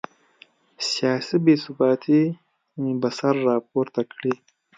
[0.91, 2.21] سیاسي بې ثباتي
[3.01, 4.33] به سر راپورته کړي.